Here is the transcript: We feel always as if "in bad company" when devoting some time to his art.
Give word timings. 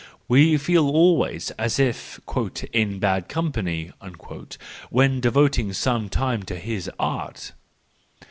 We 0.27 0.57
feel 0.57 0.87
always 0.89 1.51
as 1.59 1.77
if 1.77 2.19
"in 2.73 2.97
bad 2.97 3.29
company" 3.29 3.91
when 4.89 5.21
devoting 5.21 5.73
some 5.73 6.09
time 6.09 6.41
to 6.41 6.55
his 6.55 6.89
art. 6.97 7.51